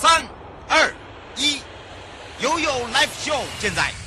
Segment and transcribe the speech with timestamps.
[0.00, 0.26] 三、
[0.66, 0.90] 二、
[1.36, 1.60] 一，
[2.38, 3.99] 悠悠 Live Show 现在。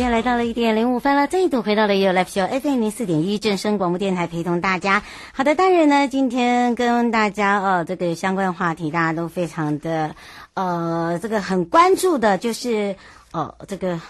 [0.00, 5.02] 今天来到了一点零五分了，再度回到了由 Live Show FM 零四点一正声广播电台，陪同大家。
[5.34, 10.16] 好的，当然呢，今天跟大家呃这个相关话题，大家都非常的
[10.54, 12.96] 呃这个很关注的，就是
[13.32, 14.00] 哦、呃、这个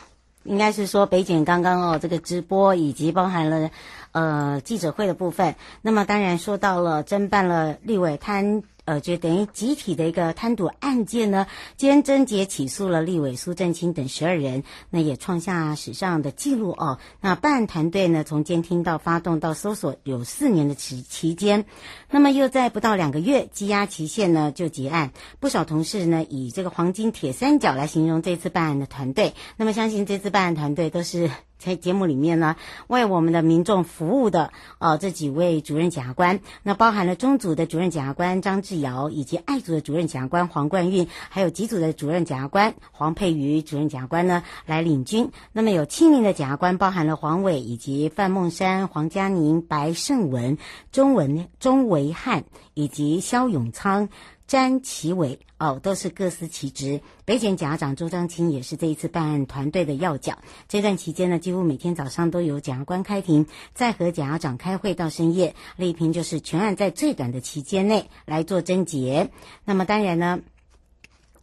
[0.44, 3.68] 应该是说北检刚刚哦这个直播，以及包含了
[4.12, 5.56] 呃记者会的部分。
[5.82, 8.62] 那么当然说到了侦办了立委贪。
[8.84, 11.46] 呃，就等于集体的一个贪渎案件呢，
[11.76, 16.98] 今天侦结起诉了立委苏震清等十二人，那也创下史上的纪录哦。
[17.20, 21.64] 那办案团队呢，从监听到发动到搜索有四年的期期间，
[22.10, 25.12] 那么又在不到两个月羁押期限呢就结案。
[25.38, 29.34] 不少同事呢以这个黄金铁三角来形容这次办案的团队。
[29.56, 31.30] 那么相信这次办案团队都是。
[31.60, 32.56] 在节目里面呢，
[32.88, 45.30] 为我们的民众服务的呃这几位主任检察官，那包含了中组的主任检察官张志尧，以及爱组的主任检察官黄冠运，还有几组的主任检察官黄佩瑜主任检察官呢来领军。
[45.52, 50.56] 那么有七名的检察官，包含了黄伟以及范梦山、黄嘉宁、白胜文、
[50.90, 54.08] 钟文钟维汉以及肖永昌。
[54.50, 57.00] 詹其伟哦，都是各司其职。
[57.24, 60.38] 北检检察长周章清也是这一次办案团队的要角。
[60.66, 65.54] 这段期间呢，几乎每天早上都有检察官开庭，再和检察长开会到深夜。
[65.76, 69.30] 丽萍就是全案在最短的期间内来做侦结。
[69.64, 70.40] 那么当然呢。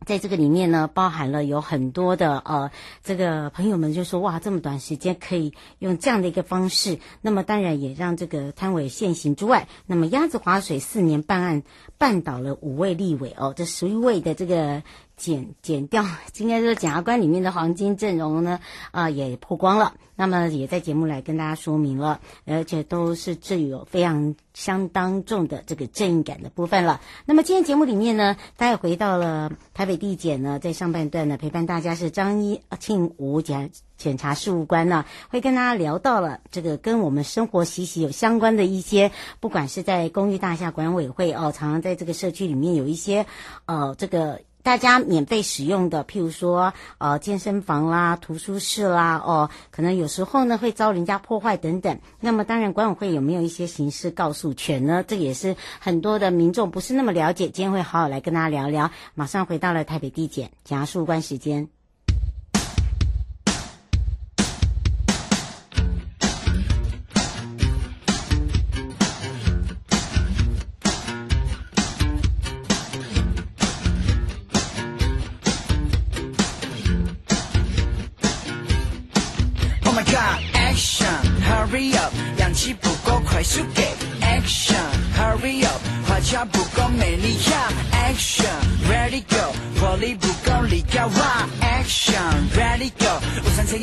[0.06, 2.72] 在这个里面呢，包含了有很多的呃，
[3.04, 11.64] 这个朋友们就说哇，这么短时间可以用这样的一个方式，那么当然也让这个摊位现行之外，那么鸭子划水四年办案，
[11.98, 14.84] 办倒了五位立委哦，这十一位的这个。
[15.18, 18.60] 剪剪掉，今天这个检察官里面的黄金阵容呢，
[18.92, 19.96] 啊、也曝光了。
[20.16, 27.02] 那么也在节目来跟大家说明了，而且都是具有非常相当重的这个正义感的部分了。
[27.26, 43.26] 那么今天节目里面呢，大家回到了台北地检呢，在上半段呢陪伴大家是张一庆吴检检察事务官呢，会跟大家聊到了这个跟我们生活息息有相关的一些，不管是在公寓大厦管委会哦，常常在这个社区里面有一些，
[43.66, 44.42] 呃，这个。
[44.68, 51.98] 大家免费使用的，譬如说，呃，健身房啦、图书室啦，哦，可能有时候呢会遭人家破坏等等。
[52.20, 55.06] 那么，当然管委会有没有一些形式告诉权呢？
[55.08, 57.46] 这也是很多的民众不是那么了解。
[57.46, 58.92] 今天会好好来跟大家聊聊。
[59.16, 61.77] 马上回到了台北地检检察事务官时间。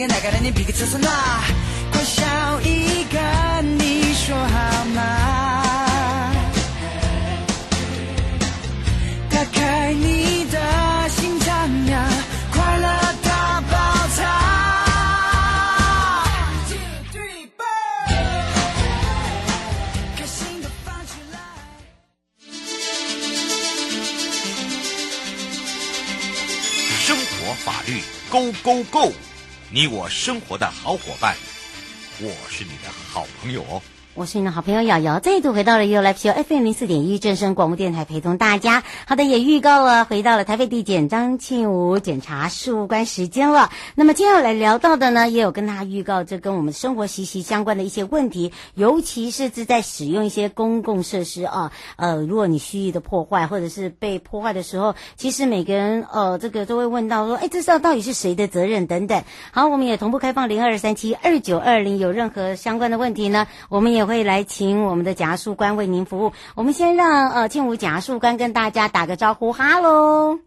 [0.04, 1.44] 我想测验哪个人你比个车身啊，
[1.90, 3.18] 快笑一个，
[3.62, 5.00] 你说好吗？
[9.30, 12.06] 打开你的心脏呀，
[12.52, 12.88] 快乐
[13.22, 14.22] 大爆炸！
[27.00, 27.54] 生活。
[27.64, 29.12] 法律 Go Go Go，
[29.74, 31.36] 你我生活的好伙伴，
[32.20, 33.82] 我是你的好朋友哦。
[34.16, 38.84] 我是你的好朋友瑶瑶，再度回到了 You Live Show FM 零四点一正声广播电台，陪同大家。
[39.08, 43.70] 好的，也预告了回到了台北地检张庆武检察事务官时间了。
[43.96, 59.24] 那么接下来聊到的呢，也有跟大家预告，这跟我们生活息息相关的一些问题，尤其是是在使用一些公共设施啊，呃，如果你蓄意的破坏或者是被破坏的时候，其实每个人呃，这个都会问到说，哎，这是到底是谁的责任等等。
[59.50, 64.03] 好，我们也同步开放零二三七二九二零，有任何相关的问题呢，我们也。
[64.06, 66.32] 会来请我们的贾树官为您服务。
[66.54, 70.38] 我们先让呃庆武贾树官跟大家打个招呼，哈喽。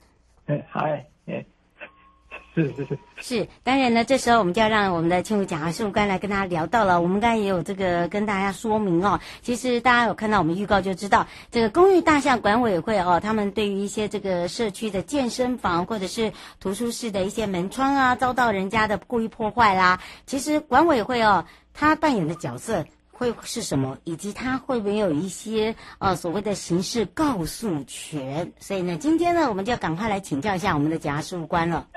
[0.45, 1.45] 哎，嗨，哎，
[2.55, 2.97] 是是是。
[3.19, 7.01] 是，当然呢，这时候我们就要让我们的庆武检察官来跟大家聊到了。
[7.01, 21.43] 我们刚才也有这个跟大家说明哦，其实大家有看到我们预告就知道，这个公寓大厦管委会哦，他们对于一些这个社区的健身房或者是图书室的一些门窗啊，遭到人家的故意破坏啦，其实管委会哦，
[21.73, 22.85] 他扮演的角色。
[23.17, 28.53] 会是什么，以及他会不会有一些呃所谓的刑事告诉权？
[28.59, 31.87] 所以呢，今天呢，我们就要赶快来请教一下我们的检察官了。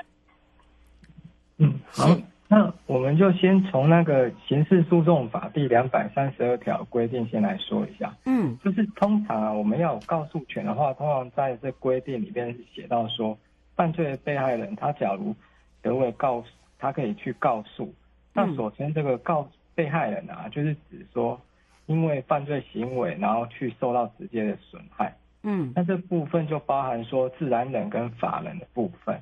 [1.59, 2.09] 嗯，好，
[2.47, 8.17] 那我们就先从那个刑事诉讼法第两百三十二条规定先来说一下。
[8.25, 13.37] 嗯，就是通常啊，我们要有告诉权的话，通常在这规定里边写到说，
[13.75, 15.35] 犯罪的被害人他假如
[15.83, 16.43] 得为告，
[16.79, 17.93] 他可以去告诉。
[18.33, 19.47] 那首先这个告。
[19.73, 21.39] 被害人啊，就是指说，
[21.85, 25.15] 因为犯罪行为，然后去受到直接的损害。
[25.43, 29.19] 嗯，那这部分就包含说自然人跟法人的部分。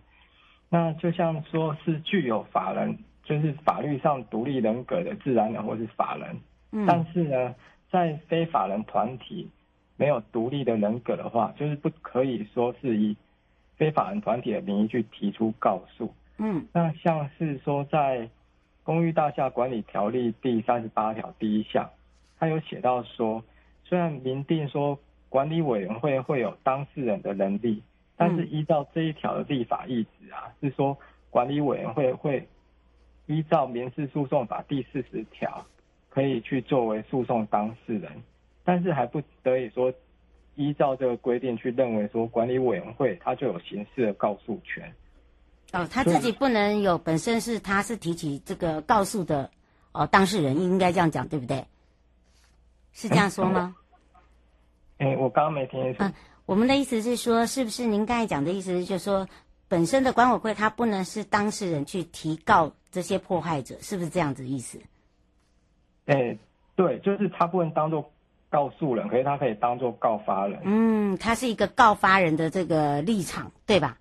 [0.70, 6.36] 那就像说是具有法人，就是法律上独立人格的自然人或是法人。
[6.72, 7.56] 嗯，但是呢，
[7.90, 9.50] 在非法人团体
[9.96, 13.16] 没有独立的人格的话，就是不可以说是以
[13.78, 16.14] 非法人团体的名义去提出告诉。
[16.38, 18.30] 嗯，那像是说在。
[18.90, 21.88] 公寓大厦管理条例第三十八条第一项，
[22.40, 23.44] 它有写到说，
[23.84, 24.98] 虽然明定说
[25.30, 27.84] 管理委员会会有当事人的能力，
[28.18, 30.98] 但是依照这一条的立法意旨啊，是说
[31.30, 32.48] 管理委员会会
[33.28, 35.64] 依照民事诉讼法第四十条，
[36.10, 38.12] 可以去作为诉讼当事人，
[38.64, 39.94] 但是还不得以说
[40.56, 44.92] 依照这个规定去认为说管理委员会它就有刑事的告诉权。
[45.72, 49.52] 哦，他自己不能有，本身是他是提起这个告诉的
[49.92, 51.66] 哦，当事人应该这样讲，对不对？
[52.92, 53.76] 是这样说吗？
[54.98, 56.04] 哎、欸，我刚刚没听清楚。
[56.04, 56.14] 嗯，
[56.46, 59.28] 我们的意思是说，是不是您刚才讲的意思，就是说，
[59.68, 64.80] 本身的管委会他不能是当事人去提告这些迫害者，是不是这样子意思？
[66.08, 66.40] 哎、欸，
[66.76, 68.12] 对，就是他不能当做
[68.50, 70.60] 告诉人，可是他可以当做告发人。
[70.66, 73.98] 嗯，他是一个告发人的这个立场，对吧？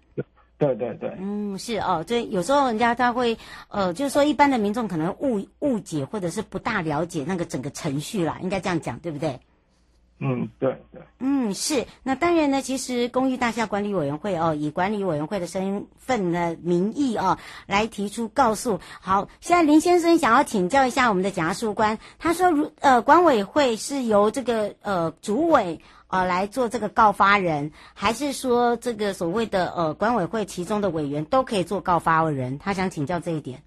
[0.59, 3.39] 对对对，嗯，是哦，这有时候人家他会，
[3.69, 9.39] 呃，就是说一般的民众可能误误解或者是不大了解那个整个程序啦，应该这样讲，对不对？
[10.19, 11.01] 嗯，对对。
[11.21, 11.87] 嗯，是。
[12.03, 18.81] 那当然呢，其实公寓大厦管理委员会哦，以管理委员会的身份的名义哦，来提出告诉。
[19.01, 25.81] 好，现在林先生想要请教一下我们的检察官，他说如呃，管委会是由这个呃主委。
[26.09, 32.59] 呃，来做这个告发人，还是说这个所谓的呃管委会其中的委员都可以做告发人？
[32.59, 33.63] 他想请教这一点。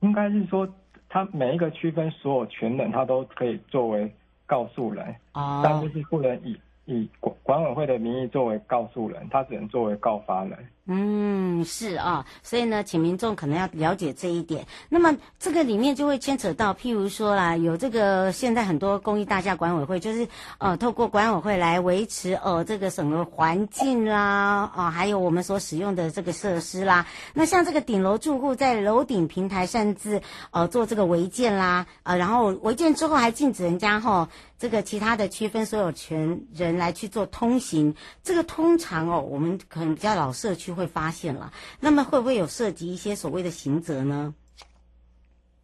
[0.00, 0.68] 应该是说，
[1.08, 4.14] 他每一个区分所有权人，他都可以作为
[4.46, 10.56] 告诉人，哦，但就是不能以以管管委会的名义作为告诉人，他只能作为告发人。
[10.90, 14.66] 嗯，是啊，所以呢，请民众可能要了解这一点。
[14.88, 20.26] 那么这个里面就会牵扯到，譬如说啦，有这个现在很多公益大厦管委会，就是
[20.56, 27.06] 呃，透过管委会来维持呃这个什么环境啦，啊、还有我们所使用的这个设施啦。
[27.34, 34.28] 那像这个顶楼住户在楼顶平台擅自呃做这个违建啦，呃，然后违建之后还禁止人家哈、哦、
[34.58, 37.94] 这个其他的区分所有权人来去做通行。
[38.22, 40.77] 这个通常哦，我们可能比较老社区。
[40.78, 44.34] 会发现了，那么会不会有涉及一些所谓的刑责呢？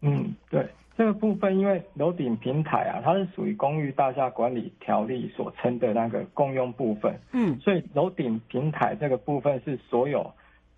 [0.03, 10.31] 嗯，对这个部分，因为楼顶平台啊，它是属于公寓大厦管理条例所称的那个共用部分，嗯，所以楼顶平台这个部分是所有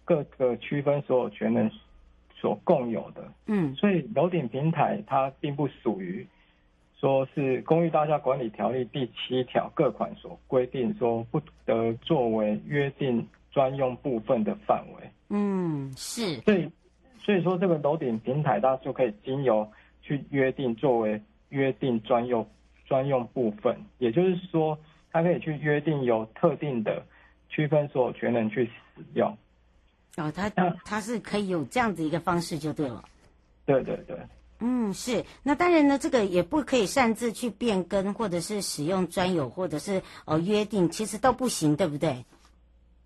[0.05, 1.71] 各个区分所有权人
[2.35, 6.27] 所共有的，嗯，所以楼顶平台它并不属于
[6.99, 13.27] 说是公寓大厦管理条例第七条各款所规定说不得作为约定
[13.57, 16.71] 专用部分的范围，嗯，是，所以
[17.25, 19.67] 所以说这个楼顶平台它就可以经由。
[20.09, 22.49] 去约定作为约定专用
[22.87, 24.79] 专用部分，也就是说，
[25.11, 27.05] 它可以去约定有特定的
[27.49, 29.37] 区分所有权人去使用。
[30.17, 30.49] 哦，它
[30.85, 33.05] 它是可以有这样子一个方式就对了。
[33.65, 34.17] 对对对。
[34.61, 35.25] 嗯，是。
[35.43, 42.25] 那当然呢，这个也不可以擅自去变更，或者是使用专有，或者是呃约定，其实都不行，对不对？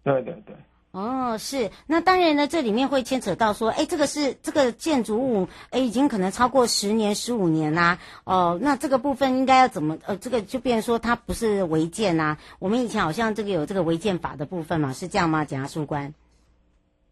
[0.02, 0.56] 对对对。
[0.92, 9.96] 哦，是，那当然呢，这里面会牵扯到说，哎，这个是这个建筑物，哎，已经可能超过十年、十五年啦，哦，那这个部分应该要怎么？
[10.04, 12.38] 呃，这个就变成说它不是违建呐。
[12.58, 15.44] 我们以前好像这个有这个违建法的部分嘛，是这样吗？
[15.44, 16.12] 检察官？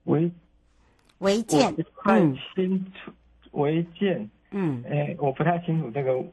[0.02, 0.32] 违
[1.18, 2.18] 违建，不太
[2.56, 3.12] 清楚，
[3.52, 6.24] 违建，嗯，哎，我不太清楚这个。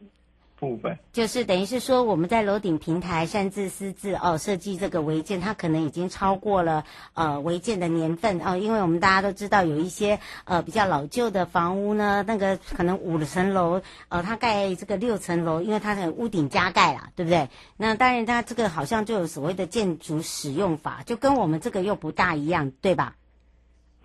[0.60, 17.50] 部分就是等于是说，我们在楼顶平台擅自私自哦设计这个违建，它可能已经超过了呃违建的年份哦，因为我们大家都知道有一些呃比较老旧的房屋呢，那个可能五层楼呃它盖这个六层楼，因为它的屋顶加盖了，对不对？
[17.78, 23.16] 那当然它这个好像就有所谓的建筑使用法，就跟我们这个又不大一样，对吧？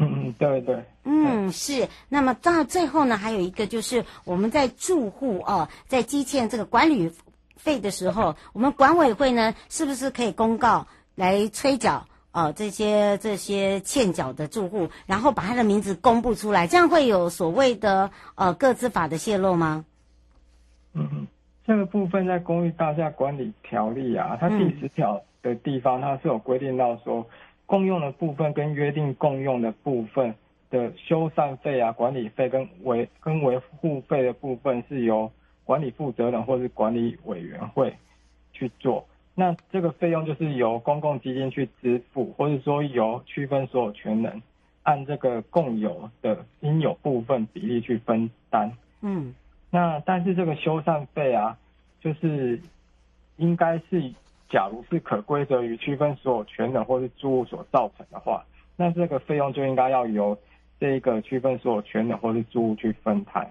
[0.02, 1.86] 嗯嗯，对对，嗯是。
[2.08, 7.12] 那么到最后呢，还有一个就是我们在住户哦，在积欠这个管理
[7.56, 19.84] 费的时候，我们管委会呢，是不是可以公告来催缴哦这些这些欠缴的住户，然后把他的名字公布出来，这样会有所谓的呃个资法的泄露吗？
[20.94, 21.26] 嗯嗯，
[21.66, 27.26] 这个部分在公寓大厦管理条例啊，它第十条的地方，它是有规定到说。
[27.70, 30.34] 共用的部分跟约定共用的部分
[30.70, 35.30] 的修缮费啊、管理费跟维跟维护费的部分是由
[35.62, 37.94] 管理负责人或是管理委员会
[38.52, 39.06] 去做。
[39.36, 44.42] 那这个费用就是由公共基金去支付，或者说由区分所有权人
[44.82, 48.72] 按这个共有的应有部分比例去分担。
[49.00, 49.32] 嗯，
[49.70, 51.56] 那但是这个修缮费啊，
[52.00, 52.60] 就是
[53.36, 54.12] 应该是。
[54.50, 58.44] 假如是可归责于区分所有权人或是住户所造成的话，
[58.76, 60.36] 那这个费用就应该要由
[60.80, 63.48] 这个区分所有权人或是住户去分摊。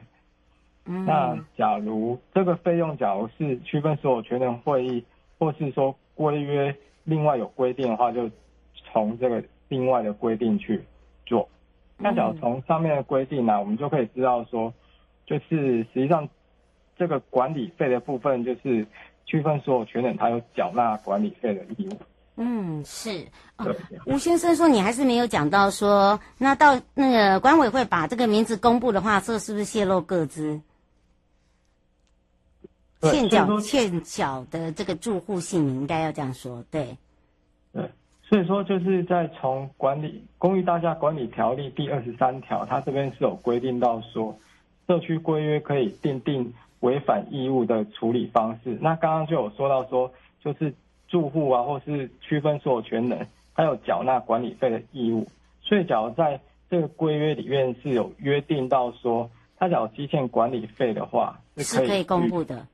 [0.84, 1.06] 嗯。
[1.06, 5.06] 那假如这个费用假如是区分所有权人会议
[5.38, 6.76] 或是说规约
[7.06, 8.30] 另外有规定的话，就
[8.92, 10.84] 从这个另外的规定去
[11.26, 11.48] 做。
[11.98, 14.74] 那假如从上面的规定呢，我们就可以知道说，
[15.26, 16.28] 就是实际上
[16.98, 18.86] 这个管理费的部分就是。
[19.30, 22.00] 区分所有权人，他有缴纳管理费的义务。
[22.38, 23.28] 嗯，是。
[23.58, 23.76] 哦，
[24.08, 30.60] 吴先生说，你还是没有讲到说，那到那个管委会把这个名字公布的话，这是不是泄露个资？
[33.02, 36.98] 欠缴欠缴的这个住户姓名应该要这样说，对。
[37.72, 37.88] 对，
[38.24, 44.36] 所以说就是在从管理公寓大厦管理条例第二十三条，它这边是有规定到说，
[44.88, 46.52] 社区规约可以订定。
[46.82, 50.12] 违反义务的处理方式，那刚刚就有说到说，
[50.44, 50.74] 就是
[51.08, 55.28] 住户啊，或是区分所有权人，他有缴纳管理费的义务。
[55.62, 62.66] 所以，假如在这个规约里面是有约定到说，他只要积欠管理费的话，是可以，是可以公布的。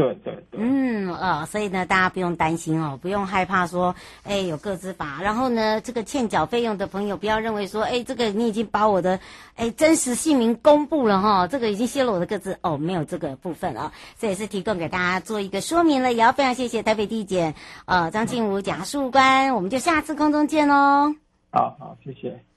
[0.00, 5.20] 对对对，嗯呃，所以呢，大家不用担心哦，不用害怕说，哎，有个资法。
[5.22, 9.20] 然后呢，这个欠缴费用的朋友，不要认为说，哎，这个你已经把我的，
[9.56, 17.54] 哎，真实姓名公布了哈，这个已经泄露我的个资哦，没有这个部分啊，这也是提供给大家做一个说明了，也要非常谢谢台北地检
[17.84, 21.14] 呃张静武检察官，我们就下次空中见喽。
[21.52, 22.49] 好好，谢谢。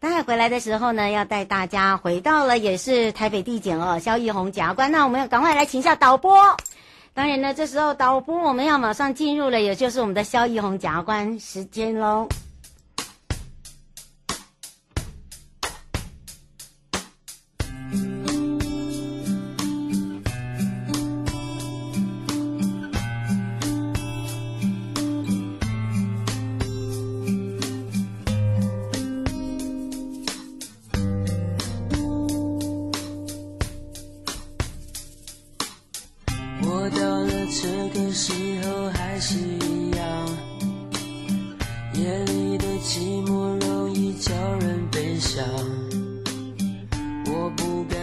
[0.00, 6.56] 大海回来的时候呢，要带大家回到了也是台北地检哦，萧义宏检察官，那我们要赶快来请一下导播。
[7.12, 12.26] 当然呢，这时候导播我们要马上进入了，也就是我们的萧义宏检察官时间喽。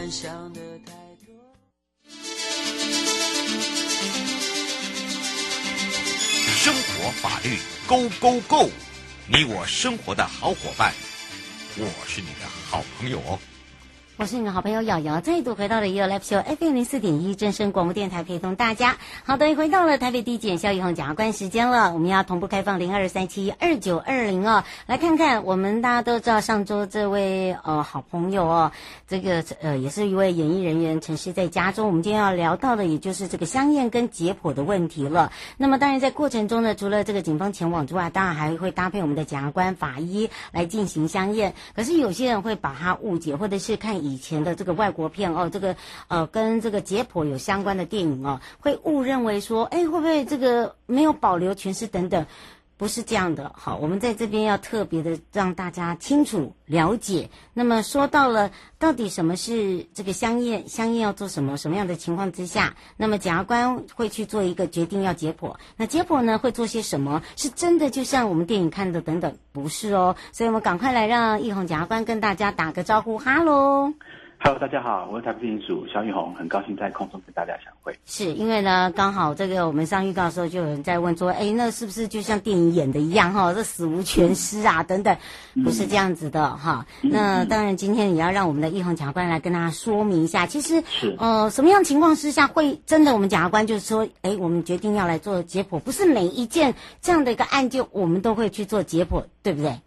[0.10, 0.94] 想的太
[1.26, 1.34] 多。
[6.56, 8.70] 生活法律 Go Go Go，
[9.28, 10.94] 你我生活的好伙伴，
[11.78, 13.40] 我是你的好朋友哦。
[14.20, 18.98] 我是你的好朋友瑶瑶，再度回到了 You Live Show FM 零四点一正声广播电台，陪同大家。
[19.24, 28.72] 好的，回到了台北地检萧奕弘检察官时间了，我们要同步开放零二三七二九二零哦，来看看我们大家都知道上周这位呃好朋友哦，
[29.08, 31.86] 这个呃也是一位演艺人员陈尸在家中。
[31.86, 35.32] 我们今天要聊到的也就是这个香艳跟解剖的问题了。
[35.58, 41.54] 那么当然在过程中呢，除了这个警方前往之外，当然还会搭配我们的检察官法医来进行相验。
[41.76, 44.07] 可是有些人会把它误解，或者是看。
[44.08, 45.76] 以前的这个外国片哦，这个
[46.08, 52.26] 呃跟这个解剖有相关的电影哦，会误认为说，哎，会不会这个没有保留全尸等等？
[52.78, 53.52] 不是这样的。
[53.56, 57.30] 好，我们在这边要特别的让大家清楚了解。
[57.54, 61.58] 那么说到了到底什么是这个相验，相验要做什么？
[61.58, 65.56] 什么样的情况之下，那么检察官会去做一个决定要解剖？
[65.76, 67.24] 那解剖呢会做些什么？
[67.36, 69.36] 是真的就像我们电影看的等等？
[69.52, 70.16] 不是哦。
[70.32, 73.94] 所以我们赶快来让奕弘检察官跟大家打个招呼，哈喽。
[74.48, 77.94] Hello，大家好，我是台北地检署萧奕弘，很高兴在空中跟大家相会。
[78.06, 83.54] 是因为呢，刚好这个我们上预告的时候，就有人在问说，哎，那是不是就像电影演的一样哈？
[83.54, 85.18] 这死无全尸啊，等等，
[85.66, 86.86] 不是这样子的哈。
[87.02, 99.78] 嗯、那当然，今天也要让我们的玉红检察官来跟大家说明一下，其实是呃，什么样情况之下会真的我们检察官就是说，哎，我们决定要来做解剖，不是每一件这样的一个案件我们都会去做解剖，对不对？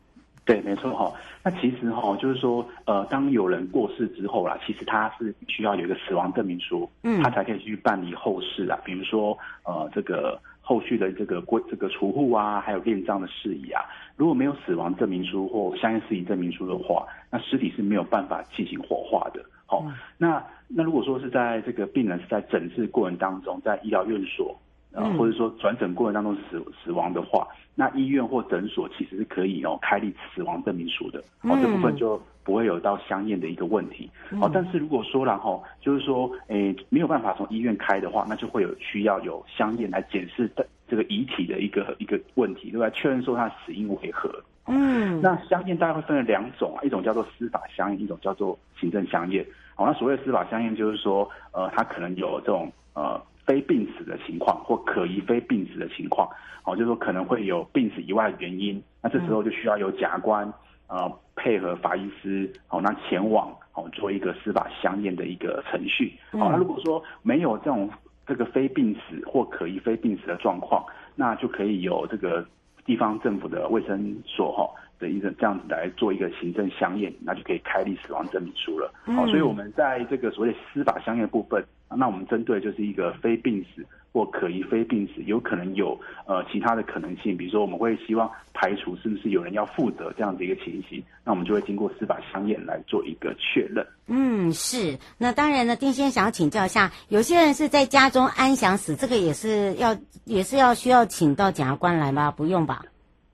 [0.45, 1.11] 对，没错哈。
[1.43, 13.83] 那其实哈，就是说，呃，当有人过世之后啦，其实他是需要有一个死亡证明书，嗯，他才可以去办理后事啊，比如说，呃，这个后续的这个归这个除户啊，还有殓葬的事宜啊，
[14.17, 19.43] 如果没有死亡证明书或相应事宜证明书的话，那尸体是没有办法进行火化的。
[19.65, 24.55] 好，嗯，那那如果说是在这个病人是在诊治过程当中，在医疗院所。
[24.93, 34.11] 呃，或者说转诊过程当中死死亡的话，那医院或诊所其实是可以哦开立死亡证明书的，哦，这部分就不会有到相应的一个问题。
[34.41, 42.91] 哦，但是如果说然后就是说，诶没有办法从医院开的话，那就会有需要有相应来检视的这个遗体的一个一个问题，对吧？
[42.91, 44.29] 确认说他死因为何。
[44.67, 49.47] 嗯，那相验大概会分为两种啊，一种叫做司法相验，一种叫做行政相验。
[49.77, 53.21] 好，那所谓的司法相验就是说，呃，他可能有这种呃。
[53.51, 56.29] 非病死的情况或可疑非病死的情况，
[56.65, 60.47] 哦，就是说可能会有病死以外的原因，那这时候就需要有检察官
[60.87, 67.91] 呃配合法医师，哦，那前往哦做一个司法相验的一个程序，哦，那如果说没有这种
[68.25, 70.87] 这个非病死或可疑非病死的状况，
[71.17, 72.47] 那就可以有这个
[72.91, 81.65] 地方政府的卫生所哈的一个这样子来做一个行政相验，那就可以开立死亡证明书了，好，所以我们在这个所谓司法相验部分。
[81.97, 93.87] 那我们针对就是一个非病死或可疑非病死，有可能有呃其他的可能性，比如说我们会希望排除是不是有人要负责这样的一个情形，那我们就会经过司法相验来做一个确认。
[94.09, 94.99] 嗯，是。
[95.17, 102.31] 那当然呢，丁先生想要请教一下，有些人是在家中安详死，这个也是要也是要需要请到检察官来吗？
[102.31, 102.83] 不用吧？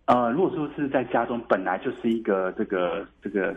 [0.04, 3.56] 呃，如果说是在家中本来就是一个这个这个。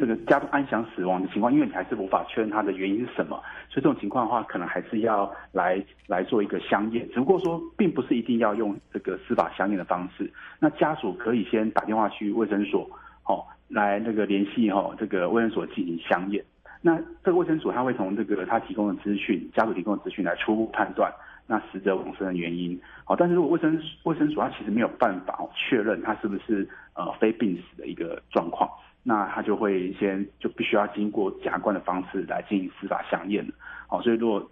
[0.00, 3.36] 这个家中安详死亡的情况，因为你还是无法确认它的原因是什么，
[3.68, 7.06] 所以这种情况的话，可能还是要来来做一个相验。
[7.12, 10.32] 只不过说，并不是一定要用这个司法相验的方式。
[10.58, 12.88] 那家属可以先打电话去卫生所，
[13.26, 16.42] 哦，来那个联系哈这个卫生所进行相验。
[16.80, 21.12] 那这个卫生所他会从这个他提供的资讯，家属提供的资讯来初步判断
[21.46, 22.80] 那死者往生的原因。
[23.04, 28.66] 好，但是如果卫生卫生所他其实没有办法确认他是不是呃非病死的一个状况。
[29.02, 33.46] 那他就会先就必须要经过加冠的方式来进行司法相验。
[33.46, 33.52] 了，
[33.88, 34.50] 好，所以如果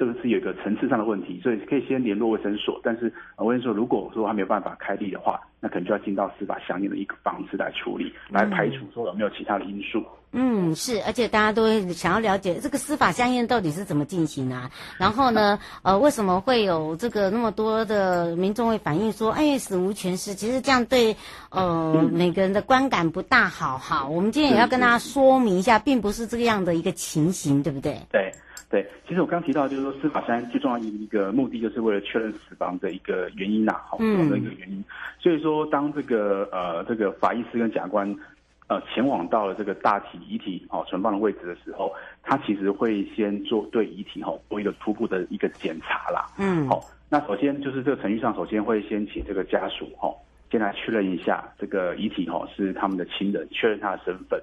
[0.00, 10.02] 这个是有一个层次上的问题，所以可以先联络卫生所，但是卫生所如果说他没有办法开立的话，那可能就要进到司法相应的一个方式来处理，来排除说有没有其他的因素。
[10.32, 14.70] 嗯，是，而且大家都会想要了解这个司法相应到底是怎么进行啊？
[14.96, 20.32] 然后呢，呃，为什么会有这个那么多的民众会反映说，哎，死无全尸？
[20.32, 21.14] 其实这样对
[21.50, 23.76] 呃、嗯、每个人的观感不大好。
[23.76, 28.00] 哈，我们今天也要跟大家说明一下，并不是这个样的一个情形，对不对？
[28.10, 28.32] 对。
[28.70, 34.78] 对，其实我刚刚提到，就是说司法相验最重要的一个目的，就是为了确认死亡的一个原因呐，好，死亡的一个原因。
[34.78, 34.84] 嗯、
[35.18, 38.16] 所以说，当这个呃这个法医师跟检察官
[38.68, 46.26] 呃前往到了这个大体遗体哦存放的位置的时候，他其实会先做对遗体哈做一个初步的一个检查啦。
[46.38, 50.14] 嗯，好，那首先就是这个程序上，首先会先请这个家属哈
[50.48, 54.40] 先来确认一下这个遗体哈是他们的亲人，确认他的身份。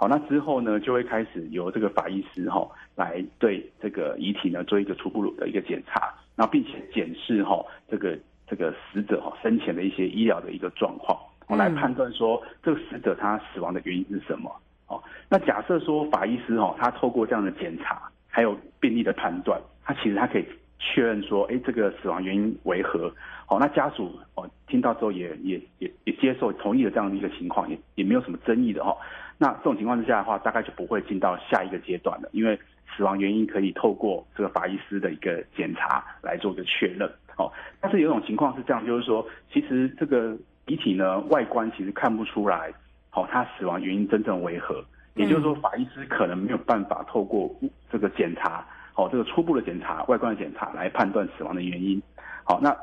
[0.00, 14.48] 好，那之后呢，就会开始由这个法医师哈来对这个遗体呢做一个初步的一个检查，然后并且检视哈这个这个死者哈生前的一些医疗的一个状况，我来判断说这个死者他死亡的原因是什么。
[14.86, 20.46] 哦，那假设说法医师哈，他透过这样的检查，还有病例的判断，他其实他可以
[20.78, 23.12] 确认说，哎，这个死亡原因为何？
[23.46, 28.96] 好，那家属哦听到之后也也也也接受同意了这样的一个情况，也也没有什么争议的哈。
[29.38, 32.58] 那这种情况之下的话，大概就不会进到下一个阶段了，因为
[32.96, 37.08] 死亡原因可以透过这个法医师的一个检查来做个确认。
[37.36, 42.72] 哦，但是有一种情况是这样，就是说，其实这个遗体呢外观其实看不出来。
[43.10, 44.84] 好，他死亡原因真正为何？
[45.14, 47.50] 也就是说，法医师可能没有办法透过
[47.90, 52.00] 这个检查，哦，这个初步的检查、外观的检查来判断死亡的原因。
[52.44, 52.76] 好，那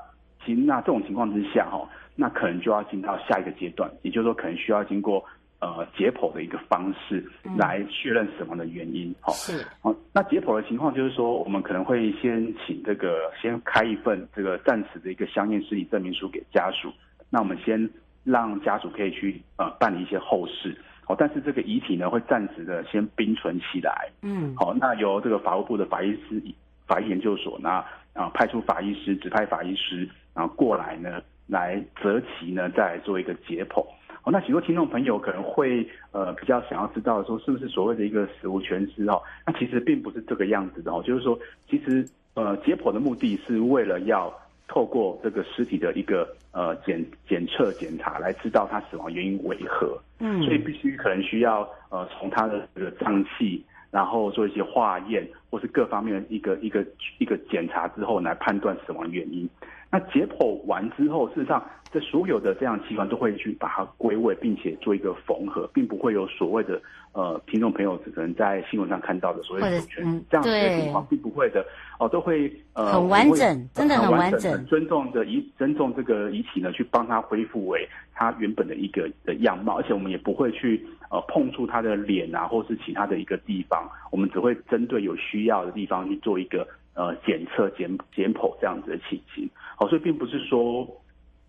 [0.45, 5.23] 其那这种情况之下，哈，那可能就要进到下一个阶段，也就是说，可能需要经过
[5.59, 7.23] 呃解剖的一个方式
[7.57, 9.13] 来确认死亡的原因。
[9.19, 9.65] 好，是。
[9.81, 16.91] 好，那解剖的情况就是说，我们可能会先请这个先开一份这个暂时的一个相应尸体证明书给家属。
[17.29, 17.89] 那我们先。
[18.27, 26.41] 让家属可以去呃办理一些后事，好，但是这个遗体呢会暂时的先冰存起来，嗯，好，那由这个法务部的法医师、
[26.87, 33.85] 法医研究所呢啊派出法医师、指派法医师，然后过来呢来择期呢再来做一个解剖，
[34.25, 41.37] 好，那许多听众朋友可能会呃比较想要知道说是不是所谓的一个死无全尸哦，那其实并不是这个样子的哦，就是说
[41.69, 44.33] 其实呃解剖的目的是为了要。
[44.67, 56.83] 透过这个尸体的一个呃检检测检查来知道他死亡原因为何，嗯，所以必须可能需要呃从他的这个脏器，然后做一些化验或是各方面的一个一个
[57.19, 59.47] 一个检查之后来判断死亡原因。
[59.95, 66.81] 那解剖完之后，事实上这所有的这样器官都会去把它归位，并且做一个缝合，并不会有所谓的
[67.13, 71.65] 呃听众朋友可能在新闻上看到的所谓的全这样子的情况，并不会的。
[71.97, 89.47] 哦，都会呃很完整，真的很完整，很尊重的遗尊重这个遗体呢，去帮他恢复为他原本的一个的样貌，而且我们也不会去呃碰触他的脸啊，或是其他的一个地方，我们只会针对有需要的地方去做一个呃检测检检剖这样子的情形。
[89.77, 90.87] 好，所以并不是说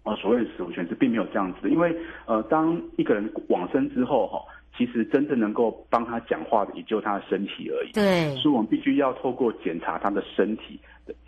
[0.05, 4.39] 呃所谓的死无全尸并没有这样子的，因为呃当一个人往生之后哈。
[4.79, 7.93] 其实真正能够帮他讲话的，也就他的身体而已。
[7.93, 10.79] 对，所以我们必须要透过检查他的身体，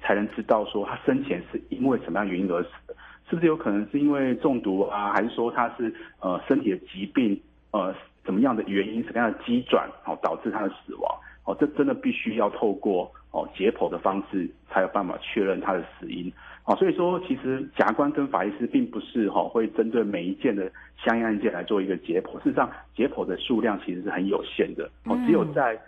[0.02, 2.94] 才能知道说他生前是因为什么样原因而死的，
[3.30, 11.10] 是不是有可能是因为中毒啊，还是说他是呃身体的疾病，呃怎么样的原因，什么样的机转哦导致他的死亡？
[11.46, 16.32] 哦，这真的必须要透过哦解剖的方式，才有办法确认他的死因。
[16.64, 20.70] 哦，所以说其实检察官跟法医师并不是哈会针对每一件的
[21.02, 24.84] 相应案件来做一个解剖，事实上解剖的数量其实是很有限的。
[25.04, 25.80] 哦，只有在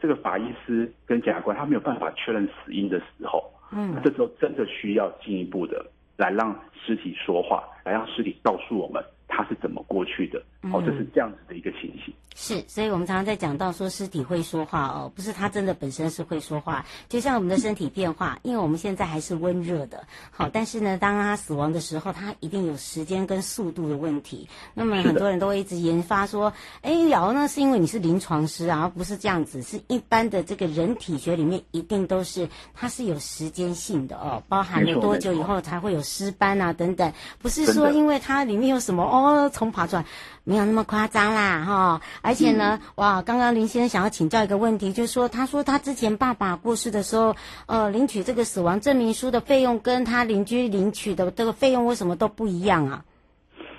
[0.00, 5.84] 这个法医师跟检察官他没有办法确认死因的时候，嗯，这时候真的需要进一步的
[6.16, 10.42] 来让尸体说话，来让尸体告诉我们他是怎么过去的。
[10.72, 12.14] 哦，这是这样子的一个情形。
[12.34, 24.48] 是，所以我们常常在讲到说尸体会说话哦，不是他真的本身是会说话，就像我们的身体变化，因为我们现在还是温热的，好，但是呢，当他死亡的时候，他一定有时间跟速度的问题。
[24.72, 40.04] 那么很多人都会一直研发说，哎，瑶呢是因为你是临床师啊，而不是这样子，是一般的这个人体学里面一定都是它是有时间性的哦，包含了多久以后才会有尸斑啊等等，不是说因为它里面有什么哦虫爬出来。
[40.44, 42.00] 没有那么夸张啦，哈！
[42.20, 53.04] 而且呢，嗯、哇，刚刚林先生想要请教一个问题，就是说，他说他之前爸爸过世的时候，呃，领取这个死亡证明书的费用，跟他邻居领取的这个费用为什么都不一样啊？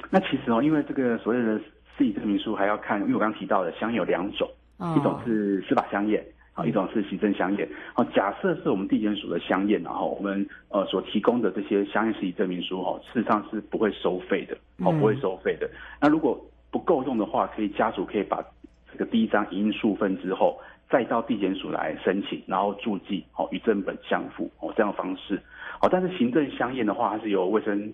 [0.10, 1.60] 那其实哦，因为这个所谓的
[1.98, 7.68] 自己证明书还要看，因为我刚刚提到的相验有两种，哦、一种是司法相验，啊，一种是行政相验。
[7.96, 15.68] 哦，假设是我们地检署的相验，然后我们呃所提供的这些相验尸体证明书，哦，事实上是不会收费的，哦，不会收费的。
[15.68, 16.40] 嗯、那如果
[16.72, 18.44] 不够用的话，可以家属可以把
[18.92, 25.42] 这个第一张影印处分之后，再到地检署来申请，然后注记，哦与正本相符，哦这样的方式，
[25.80, 27.92] 好，但是行政相验的话，它是由卫生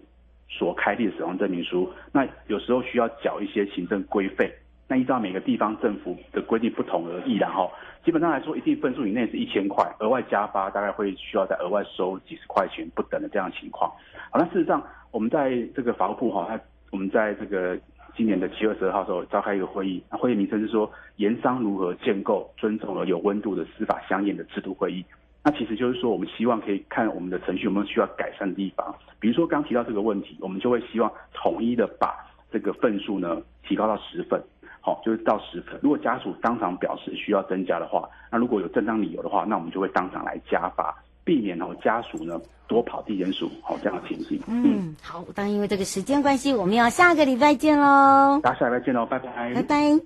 [0.49, 4.51] 所开立的死亡证明书，那有时候需要缴一些行政规费，
[4.87, 7.71] 那依照每个地方政府的规定不同而异，然后
[8.09, 13.87] 基本上来说，一定分数以内是一千块，额外加发大概会需要再额外收几十块钱不等的这样的情况，
[14.31, 17.77] 好，那事实上我们在这个法务部哈，它我们在这个。
[18.17, 25.05] 今年的七月十二号时候召开一个会议，那会议名称是说盐商如何建构尊重而有温度的司法相应的制度会议。
[25.41, 28.93] 那其实就是说，我们希望可以看我们的程序有没有需要改善的地方。
[29.21, 32.13] 比如说刚提到这个问题，我们就会希望统一的把
[32.51, 34.43] 这个分数呢提高到十分，
[34.81, 35.79] 好，就是到十分。
[35.81, 40.95] 如果家属当场表示需要增加的话，那如果有正当理由的话，那我们就会当场来加发。
[41.25, 44.41] 避免哦家属呢多跑地检署，好这样的情形。
[44.47, 48.39] 嗯，好，但因为这个时间关系，我们要下个礼拜见喽。
[48.41, 49.53] 大家下礼拜见喽，拜拜。
[49.53, 49.99] 拜拜。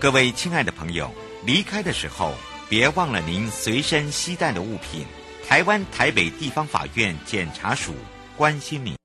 [0.00, 1.10] 各位亲爱的朋友，
[1.44, 2.32] 离开的时候
[2.70, 5.04] 别忘了您随身携带的物品。
[5.46, 7.92] 台湾台北地方法院检察署
[8.36, 8.97] 关心您。